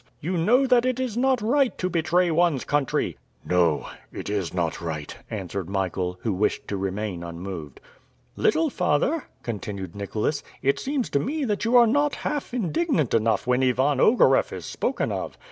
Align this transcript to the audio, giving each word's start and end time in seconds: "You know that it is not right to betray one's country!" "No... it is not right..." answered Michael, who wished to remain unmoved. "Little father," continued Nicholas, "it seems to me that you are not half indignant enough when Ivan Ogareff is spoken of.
"You 0.19 0.35
know 0.35 0.65
that 0.65 0.83
it 0.83 0.99
is 0.99 1.15
not 1.15 1.43
right 1.43 1.77
to 1.77 1.87
betray 1.87 2.31
one's 2.31 2.65
country!" 2.65 3.17
"No... 3.45 3.87
it 4.11 4.31
is 4.31 4.51
not 4.51 4.81
right..." 4.81 5.15
answered 5.29 5.69
Michael, 5.69 6.17
who 6.23 6.33
wished 6.33 6.67
to 6.69 6.75
remain 6.77 7.21
unmoved. 7.21 7.79
"Little 8.35 8.71
father," 8.71 9.25
continued 9.43 9.95
Nicholas, 9.95 10.41
"it 10.63 10.79
seems 10.79 11.07
to 11.11 11.19
me 11.19 11.45
that 11.45 11.65
you 11.65 11.77
are 11.77 11.85
not 11.85 12.15
half 12.25 12.51
indignant 12.51 13.13
enough 13.13 13.45
when 13.45 13.61
Ivan 13.61 13.99
Ogareff 13.99 14.51
is 14.51 14.65
spoken 14.65 15.11
of. 15.11 15.37